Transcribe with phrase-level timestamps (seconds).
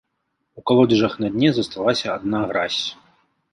[0.59, 2.83] У калодзежах на дне засталася адна гразь.